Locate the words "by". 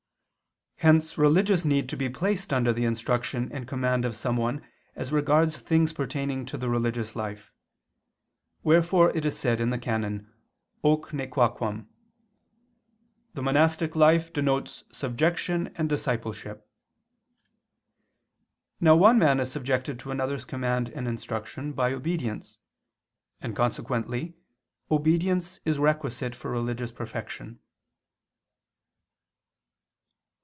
21.73-21.93